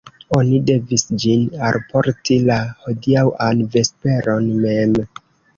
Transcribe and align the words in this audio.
Oni 0.35 0.59
devis 0.69 1.03
ĝin 1.23 1.43
alporti 1.67 2.37
la 2.47 2.57
hodiaŭan 2.87 3.63
vesperon 3.77 4.49
mem. 4.65 4.99